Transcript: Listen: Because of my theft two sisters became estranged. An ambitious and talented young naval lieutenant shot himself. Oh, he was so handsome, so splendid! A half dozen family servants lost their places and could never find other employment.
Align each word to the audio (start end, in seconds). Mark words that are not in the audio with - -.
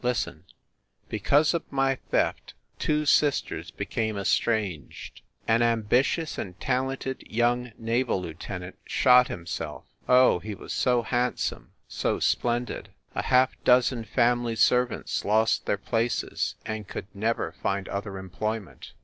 Listen: 0.03 0.45
Because 1.09 1.53
of 1.53 1.71
my 1.71 1.93
theft 2.09 2.55
two 2.79 3.05
sisters 3.05 3.69
became 3.69 4.17
estranged. 4.17 5.21
An 5.47 5.61
ambitious 5.61 6.39
and 6.39 6.59
talented 6.59 7.21
young 7.29 7.71
naval 7.77 8.19
lieutenant 8.19 8.79
shot 8.87 9.27
himself. 9.27 9.83
Oh, 10.09 10.39
he 10.39 10.55
was 10.55 10.73
so 10.73 11.03
handsome, 11.03 11.73
so 11.87 12.19
splendid! 12.19 12.89
A 13.13 13.21
half 13.21 13.51
dozen 13.63 14.03
family 14.03 14.55
servants 14.55 15.23
lost 15.23 15.67
their 15.67 15.77
places 15.77 16.55
and 16.65 16.87
could 16.87 17.05
never 17.13 17.51
find 17.61 17.87
other 17.87 18.17
employment. 18.17 18.93